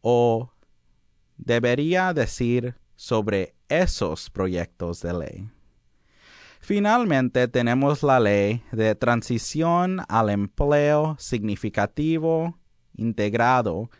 o 0.00 0.50
debería 1.36 2.12
decir 2.12 2.76
sobre 2.96 3.54
esos 3.68 4.30
proyectos 4.30 5.02
de 5.02 5.12
ley. 5.12 5.50
Finalmente 6.60 7.48
tenemos 7.48 8.02
la 8.02 8.20
ley 8.20 8.62
de 8.72 8.94
transición 8.94 10.00
al 10.08 10.30
empleo 10.30 11.16
significativo 11.18 12.58
integrado 12.96 13.90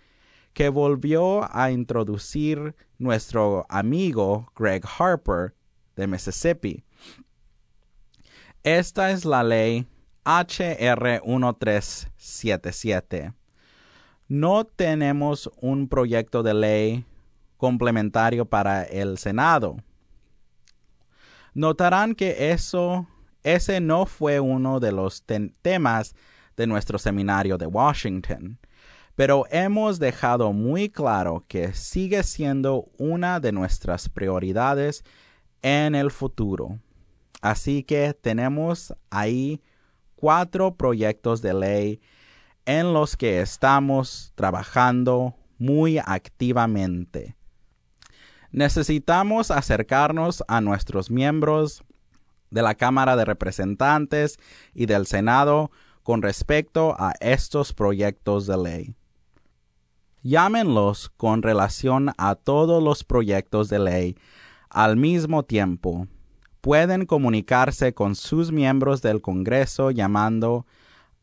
que 0.55 0.71
volvió 0.71 1.47
a 1.55 1.71
introducir 1.73 2.75
nuestro 2.97 3.67
amigo 3.69 4.51
Greg 4.57 4.83
Harper 4.99 5.55
de 5.97 6.07
Mississippi. 6.07 6.83
Esta 8.62 9.11
es 9.11 9.27
la 9.27 9.43
ley 9.43 9.87
HR 10.25 11.21
1377. 11.27 13.35
No 14.35 14.64
tenemos 14.64 15.49
un 15.61 15.87
proyecto 15.87 16.42
de 16.42 16.55
ley 16.55 17.05
complementario 17.57 18.44
para 18.44 18.83
el 18.83 19.16
Senado. 19.16 19.77
Notarán 21.55 22.16
que 22.16 22.51
eso, 22.51 23.07
ese 23.44 23.81
no 23.81 24.07
fue 24.07 24.40
uno 24.40 24.81
de 24.81 24.90
los 24.90 25.23
temas 25.62 26.16
de 26.57 26.66
nuestro 26.66 26.99
seminario 26.99 27.59
de 27.59 27.68
Washington, 27.68 28.59
pero 29.14 29.44
hemos 29.53 30.01
dejado 30.01 30.53
muy 30.53 30.88
claro 30.88 31.44
que 31.47 31.73
sigue 31.73 32.25
siendo 32.25 32.90
una 32.99 33.38
de 33.38 33.53
nuestras 33.53 34.09
prioridades 34.09 35.05
en 35.62 35.94
el 35.94 36.11
futuro. 36.11 36.81
Así 37.40 37.85
que 37.85 38.14
tenemos 38.14 38.92
ahí 39.11 39.62
cuatro 40.16 40.75
proyectos 40.75 41.40
de 41.40 41.55
ley 41.55 42.01
en 42.66 42.92
los 42.92 43.16
que 43.16 43.40
estamos 43.40 44.33
trabajando 44.35 45.35
muy 45.59 45.98
activamente. 45.98 47.37
Necesitamos 48.50 49.50
acercarnos 49.50 50.44
a 50.48 50.61
nuestros 50.61 51.11
miembros 51.11 51.83
de 52.50 52.62
la 52.62 52.74
Cámara 52.74 53.16
de 53.16 53.24
Representantes 53.24 54.38
y 54.74 54.87
del 54.87 55.07
Senado 55.07 55.70
con 56.03 56.22
respecto 56.22 56.94
a 56.98 57.14
estos 57.20 57.72
proyectos 57.72 58.46
de 58.46 58.57
ley. 58.57 58.94
Llámenlos 60.22 61.11
con 61.16 61.42
relación 61.42 62.12
a 62.16 62.35
todos 62.35 62.83
los 62.83 63.05
proyectos 63.05 63.68
de 63.68 63.79
ley 63.79 64.16
al 64.70 64.96
mismo 64.96 65.44
tiempo 65.44 66.09
pueden 66.61 67.05
comunicarse 67.07 67.92
con 67.92 68.14
sus 68.14 68.50
miembros 68.50 69.03
del 69.03 69.20
Congreso 69.20 69.90
llamando 69.90 70.66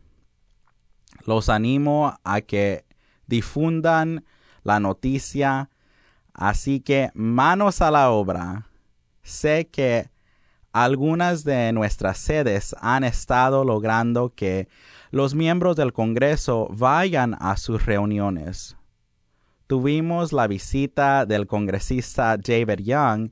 Los 1.26 1.50
animo 1.50 2.16
a 2.24 2.42
que 2.42 2.86
difundan 3.28 4.26
la 4.64 4.80
noticia, 4.80 5.70
así 6.34 6.80
que 6.80 7.12
manos 7.14 7.82
a 7.82 7.92
la 7.92 8.10
obra. 8.12 8.68
Sé 9.24 9.68
que 9.68 10.10
algunas 10.74 11.44
de 11.44 11.72
nuestras 11.74 12.18
sedes 12.18 12.76
han 12.80 13.04
estado 13.04 13.64
logrando 13.64 14.34
que 14.34 14.68
los 15.12 15.36
miembros 15.36 15.76
del 15.76 15.94
Congreso 15.94 16.68
vayan 16.72 17.36
a 17.40 17.58
sus 17.58 17.86
reuniones. 17.86 18.78
Tuvimos 19.72 20.34
la 20.34 20.48
visita 20.48 21.26
del 21.26 21.48
congresista 21.48 22.36
David 22.36 22.82
Young 22.84 23.32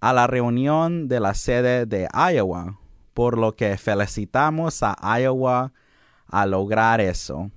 a 0.00 0.12
la 0.12 0.26
reunión 0.26 1.06
de 1.06 1.20
la 1.20 1.34
sede 1.34 1.86
de 1.86 2.08
Iowa, 2.12 2.80
por 3.14 3.38
lo 3.38 3.54
que 3.54 3.78
felicitamos 3.78 4.82
a 4.82 5.20
Iowa 5.20 5.72
a 6.26 6.46
lograr 6.46 7.00
eso. 7.00 7.52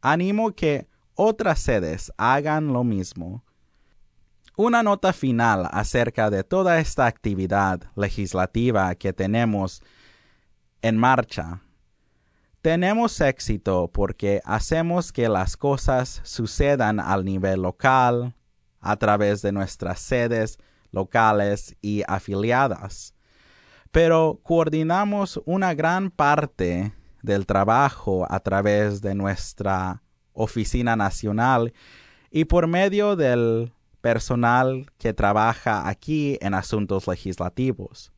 Animo 0.00 0.52
que 0.52 0.88
otras 1.16 1.58
sedes 1.58 2.10
hagan 2.16 2.72
lo 2.72 2.82
mismo. 2.82 3.44
Una 4.56 4.82
nota 4.82 5.12
final 5.12 5.68
acerca 5.70 6.30
de 6.30 6.44
toda 6.44 6.80
esta 6.80 7.04
actividad 7.04 7.82
legislativa 7.94 8.94
que 8.94 9.12
tenemos 9.12 9.82
en 10.80 10.96
marcha 10.96 11.60
tenemos 12.62 13.20
éxito 13.20 13.90
porque 13.92 14.40
hacemos 14.44 15.12
que 15.12 15.28
las 15.28 15.56
cosas 15.56 16.20
sucedan 16.24 17.00
al 17.00 17.24
nivel 17.24 17.62
local, 17.62 18.34
a 18.80 18.96
través 18.96 19.42
de 19.42 19.52
nuestras 19.52 20.00
sedes 20.00 20.58
locales 20.92 21.76
y 21.82 22.02
afiliadas. 22.06 23.14
Pero 23.90 24.40
coordinamos 24.42 25.40
una 25.46 25.74
gran 25.74 26.10
parte 26.10 26.92
del 27.22 27.46
trabajo 27.46 28.26
a 28.30 28.40
través 28.40 29.00
de 29.00 29.14
nuestra 29.14 30.02
oficina 30.32 30.94
nacional 30.94 31.72
y 32.30 32.44
por 32.44 32.66
medio 32.66 33.16
del 33.16 33.72
personal 34.00 34.86
que 34.98 35.12
trabaja 35.12 35.88
aquí 35.88 36.38
en 36.40 36.54
asuntos 36.54 37.08
legislativos. 37.08 38.12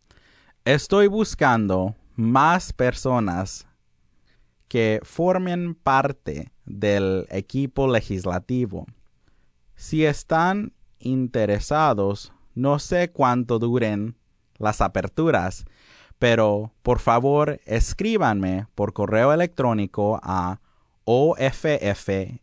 Estoy 0.65 1.07
buscando 1.07 1.95
más 2.17 2.73
personas 2.73 3.67
que 4.71 5.01
formen 5.03 5.75
parte 5.75 6.53
del 6.65 7.27
equipo 7.31 7.89
legislativo. 7.89 8.87
Si 9.75 10.05
están 10.07 10.73
interesados, 11.01 12.33
no 12.55 12.79
sé 12.79 13.11
cuánto 13.11 13.59
duren 13.59 14.17
las 14.59 14.81
aperturas, 14.81 15.65
pero 16.21 16.73
por 16.85 17.01
favor 17.01 17.61
escríbanme 17.65 18.69
por 18.77 18.93
correo 18.93 19.33
electrónico 19.33 20.21
a 20.23 20.61
office 21.05 22.41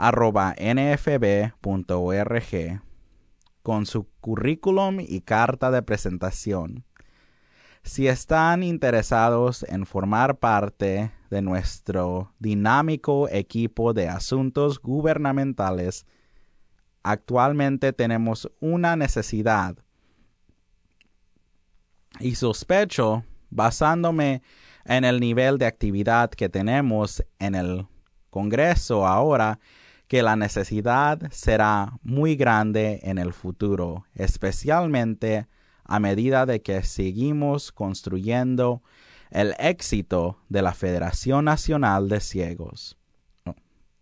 arroba 0.00 0.54
nfb.org 0.58 1.62
con 3.62 3.84
su 3.84 4.08
currículum 4.20 5.00
y 5.00 5.20
carta 5.20 5.70
de 5.70 5.82
presentación. 5.82 6.84
Si 7.82 8.08
están 8.08 8.62
interesados 8.62 9.62
en 9.68 9.84
formar 9.84 10.38
parte 10.38 11.12
de 11.30 11.42
nuestro 11.42 12.32
dinámico 12.38 13.28
equipo 13.28 13.92
de 13.92 14.08
asuntos 14.08 14.80
gubernamentales, 14.80 16.06
actualmente 17.02 17.92
tenemos 17.92 18.50
una 18.60 18.96
necesidad 18.96 19.76
y 22.18 22.34
sospecho, 22.34 23.24
basándome 23.50 24.42
en 24.84 25.04
el 25.04 25.20
nivel 25.20 25.58
de 25.58 25.66
actividad 25.66 26.30
que 26.30 26.48
tenemos 26.48 27.22
en 27.38 27.54
el 27.54 27.86
Congreso 28.30 29.06
ahora, 29.06 29.58
que 30.10 30.24
la 30.24 30.34
necesidad 30.34 31.20
será 31.30 31.92
muy 32.02 32.34
grande 32.34 32.98
en 33.04 33.16
el 33.16 33.32
futuro, 33.32 34.06
especialmente 34.16 35.46
a 35.84 36.00
medida 36.00 36.46
de 36.46 36.62
que 36.62 36.82
seguimos 36.82 37.70
construyendo 37.70 38.82
el 39.30 39.54
éxito 39.60 40.40
de 40.48 40.62
la 40.62 40.74
Federación 40.74 41.44
Nacional 41.44 42.08
de 42.08 42.18
Ciegos. 42.18 42.98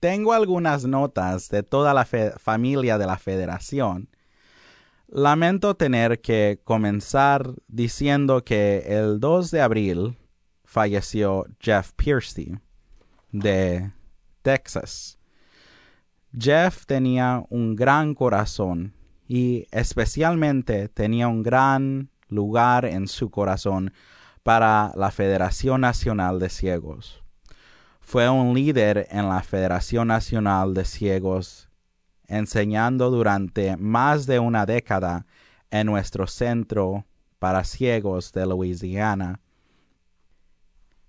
Tengo 0.00 0.32
algunas 0.32 0.86
notas 0.86 1.50
de 1.50 1.62
toda 1.62 1.92
la 1.92 2.06
familia 2.06 2.96
de 2.96 3.06
la 3.06 3.18
Federación. 3.18 4.08
Lamento 5.08 5.76
tener 5.76 6.22
que 6.22 6.58
comenzar 6.64 7.52
diciendo 7.66 8.42
que 8.46 8.78
el 8.86 9.20
2 9.20 9.50
de 9.50 9.60
abril 9.60 10.16
falleció 10.64 11.44
Jeff 11.60 11.92
Piercy 11.92 12.54
de 13.30 13.92
Texas. 14.40 15.17
Jeff 16.36 16.84
tenía 16.86 17.44
un 17.48 17.74
gran 17.74 18.14
corazón 18.14 18.94
y 19.26 19.66
especialmente 19.70 20.88
tenía 20.88 21.28
un 21.28 21.42
gran 21.42 22.10
lugar 22.28 22.84
en 22.84 23.08
su 23.08 23.30
corazón 23.30 23.92
para 24.42 24.92
la 24.94 25.10
Federación 25.10 25.80
Nacional 25.80 26.38
de 26.38 26.48
Ciegos. 26.48 27.22
Fue 28.00 28.28
un 28.28 28.54
líder 28.54 29.06
en 29.10 29.28
la 29.28 29.42
Federación 29.42 30.08
Nacional 30.08 30.72
de 30.72 30.84
Ciegos, 30.84 31.68
enseñando 32.26 33.10
durante 33.10 33.76
más 33.76 34.26
de 34.26 34.38
una 34.38 34.64
década 34.64 35.26
en 35.70 35.86
nuestro 35.86 36.26
centro 36.26 37.04
para 37.38 37.64
ciegos 37.64 38.32
de 38.32 38.46
Louisiana. 38.46 39.40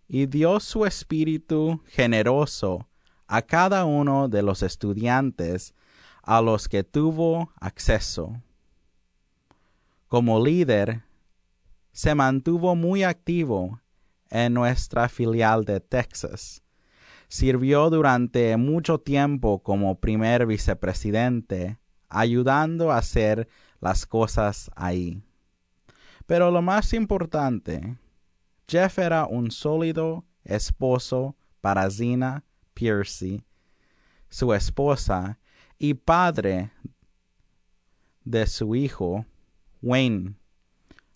Y 0.08 0.26
dio 0.26 0.60
su 0.60 0.86
espíritu 0.86 1.82
generoso 1.88 2.89
a 3.30 3.44
cada 3.44 3.86
uno 3.86 4.28
de 4.28 4.42
los 4.42 4.64
estudiantes 4.64 5.76
a 6.24 6.42
los 6.42 6.68
que 6.68 6.84
tuvo 6.84 7.52
acceso. 7.62 8.42
Como 10.08 10.44
líder, 10.44 11.04
se 11.92 12.16
mantuvo 12.16 12.76
muy 12.76 13.04
activo 13.04 13.80
en 14.32 14.56
nuestra 14.56 15.08
filial 15.10 15.64
de 15.64 15.80
Texas. 15.80 16.64
Sirvió 17.28 17.92
durante 17.92 18.58
mucho 18.58 19.00
tiempo 19.00 19.62
como 19.62 20.00
primer 20.00 20.48
vicepresidente, 20.48 21.78
ayudando 22.10 22.92
a 22.92 22.98
hacer 22.98 23.48
las 23.80 24.08
cosas 24.08 24.72
ahí. 24.76 25.22
Pero 26.26 26.50
lo 26.50 26.64
más 26.64 26.94
importante, 26.94 27.96
Jeff 28.68 28.98
era 28.98 29.28
un 29.28 29.52
sólido 29.52 30.26
esposo 30.44 31.36
para 31.62 31.92
Zina 31.92 32.44
Piercy, 32.80 33.44
su 34.30 34.54
esposa 34.54 35.38
y 35.78 35.96
padre 35.96 36.72
de 38.24 38.48
su 38.48 38.74
hijo, 38.74 39.26
Wayne. 39.82 40.36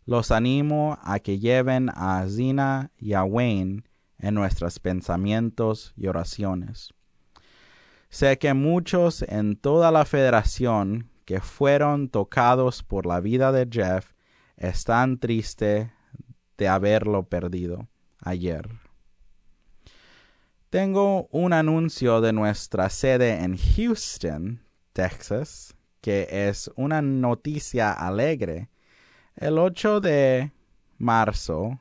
Los 0.05 0.31
animo 0.31 0.99
a 1.01 1.19
que 1.19 1.39
lleven 1.39 1.89
a 1.95 2.25
Zina 2.27 2.91
y 2.97 3.13
a 3.13 3.23
Wayne 3.23 3.83
en 4.19 4.33
nuestros 4.33 4.79
pensamientos 4.79 5.93
y 5.95 6.07
oraciones. 6.07 6.93
Sé 8.09 8.37
que 8.37 8.53
muchos 8.53 9.21
en 9.21 9.55
toda 9.55 9.89
la 9.89 10.03
federación 10.03 11.09
que 11.23 11.39
fueron 11.39 12.09
tocados 12.09 12.83
por 12.83 13.05
la 13.05 13.21
vida 13.21 13.53
de 13.53 13.69
Jeff 13.71 14.11
están 14.57 15.17
tristes 15.17 15.89
de 16.57 16.67
haberlo 16.67 17.23
perdido 17.23 17.87
ayer. 18.19 18.82
Tengo 20.73 21.27
un 21.29 21.53
anuncio 21.53 22.19
de 22.19 22.33
nuestra 22.33 22.89
sede 22.89 23.43
en 23.43 23.59
Houston, 23.59 24.59
Texas, 24.91 25.75
que 26.01 26.27
es 26.31 26.71
una 26.75 26.99
noticia 26.99 27.91
alegre. 27.91 28.71
El 29.35 29.59
8 29.59 30.01
de 30.01 30.51
marzo 30.97 31.79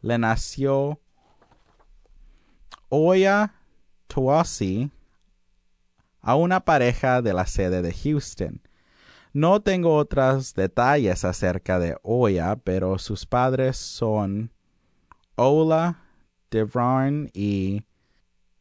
le 0.00 0.16
nació 0.16 0.98
Oya 2.88 3.56
Tuasi 4.06 4.90
a 6.22 6.34
una 6.34 6.60
pareja 6.60 7.20
de 7.20 7.34
la 7.34 7.44
sede 7.44 7.82
de 7.82 7.92
Houston. 7.92 8.62
No 9.34 9.60
tengo 9.60 9.96
otros 9.96 10.54
detalles 10.54 11.26
acerca 11.26 11.78
de 11.78 11.98
Oya, 12.02 12.56
pero 12.56 12.96
sus 12.96 13.26
padres 13.26 13.76
son 13.76 14.50
Ola 15.34 16.04
Devron 16.50 17.30
y 17.34 17.82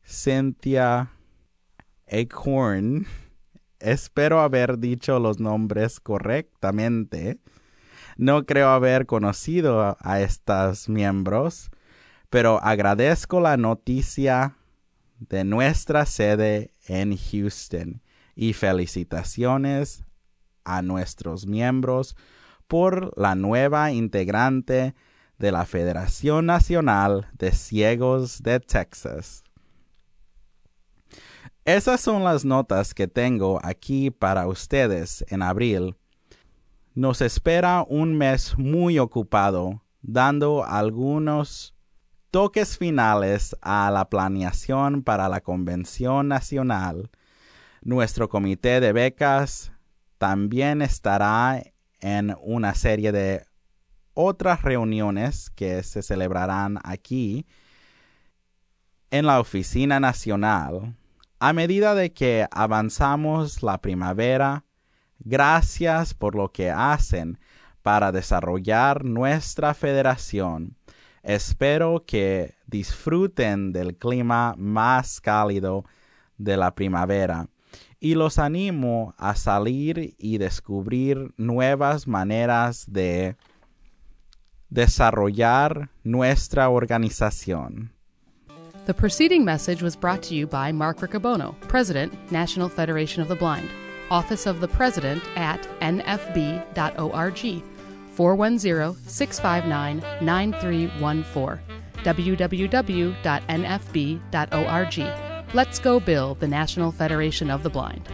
Cynthia 0.09 1.11
Acorn. 2.11 3.05
Espero 3.79 4.41
haber 4.41 4.79
dicho 4.79 5.19
los 5.19 5.39
nombres 5.39 5.99
correctamente. 5.99 7.37
No 8.17 8.45
creo 8.45 8.69
haber 8.69 9.05
conocido 9.05 9.97
a 9.99 10.19
estos 10.19 10.89
miembros, 10.89 11.69
pero 12.31 12.59
agradezco 12.63 13.39
la 13.39 13.55
noticia 13.55 14.55
de 15.19 15.43
nuestra 15.43 16.07
sede 16.07 16.73
en 16.87 17.15
Houston 17.15 18.01
y 18.35 18.53
felicitaciones 18.53 20.03
a 20.63 20.81
nuestros 20.81 21.45
miembros 21.45 22.15
por 22.67 23.13
la 23.15 23.35
nueva 23.35 23.91
integrante 23.91 24.95
de 25.37 25.51
la 25.51 25.65
Federación 25.65 26.47
Nacional 26.47 27.29
de 27.33 27.51
Ciegos 27.51 28.41
de 28.41 28.59
Texas. 28.59 29.43
Esas 31.69 32.01
son 32.01 32.23
las 32.23 32.45
notas 32.45 32.95
que 32.95 33.07
tengo 33.07 33.59
aquí 33.61 34.09
para 34.09 34.47
ustedes 34.47 35.23
en 35.29 35.43
abril. 35.43 35.95
Nos 36.95 37.21
espera 37.21 37.85
un 37.87 38.17
mes 38.17 38.57
muy 38.57 38.97
ocupado, 38.97 39.83
dando 40.01 40.65
algunos 40.65 41.75
toques 42.31 42.75
finales 42.75 43.55
a 43.61 43.91
la 43.91 44.09
planeación 44.09 45.03
para 45.03 45.29
la 45.29 45.41
Convención 45.41 46.27
Nacional. 46.27 47.11
Nuestro 47.83 48.29
comité 48.29 48.79
de 48.79 48.91
becas 48.91 49.71
también 50.17 50.81
estará 50.81 51.61
en 51.99 52.35
una 52.41 52.73
serie 52.73 53.11
de 53.11 53.45
otras 54.15 54.63
reuniones 54.63 55.51
que 55.51 55.83
se 55.83 56.01
celebrarán 56.01 56.79
aquí 56.83 57.45
en 59.11 59.27
la 59.27 59.39
Oficina 59.39 59.99
Nacional. 59.99 60.95
A 61.41 61.53
medida 61.53 61.95
de 61.95 62.11
que 62.11 62.47
avanzamos 62.51 63.63
la 63.63 63.77
primavera, 63.77 64.65
gracias 65.19 66.13
por 66.13 66.35
lo 66.35 66.51
que 66.51 66.69
hacen 66.69 67.39
para 67.81 68.11
desarrollar 68.11 69.05
nuestra 69.05 69.73
federación. 69.73 70.75
Espero 71.23 72.03
que 72.05 72.55
disfruten 72.67 73.71
del 73.71 73.95
clima 73.95 74.53
más 74.57 75.21
cálido 75.21 75.85
de 76.37 76.57
la 76.57 76.75
primavera 76.75 77.47
y 78.01 78.15
los 78.15 78.37
animo 78.37 79.15
a 79.17 79.35
salir 79.35 80.15
y 80.17 80.39
descubrir 80.39 81.33
nuevas 81.37 82.05
maneras 82.05 82.83
de 82.91 83.37
desarrollar 84.69 85.89
nuestra 86.03 86.67
organización. 86.67 87.93
The 88.85 88.93
preceding 88.93 89.45
message 89.45 89.81
was 89.83 89.95
brought 89.95 90.23
to 90.23 90.35
you 90.35 90.47
by 90.47 90.71
Mark 90.71 90.99
Riccobono, 90.99 91.59
President, 91.61 92.31
National 92.31 92.69
Federation 92.69 93.21
of 93.21 93.27
the 93.27 93.35
Blind, 93.35 93.69
Office 94.09 94.47
of 94.47 94.61
the 94.61 94.67
President 94.67 95.23
at 95.35 95.61
nfb.org, 95.81 97.63
410 98.13 98.95
659 99.07 100.25
9314, 100.25 101.63
www.nfb.org. 102.03 102.75
Let's 105.55 105.79
go 105.79 105.99
build 105.99 106.39
the 106.39 106.47
National 106.47 106.91
Federation 106.91 107.49
of 107.49 107.63
the 107.63 107.69
Blind. 107.69 108.07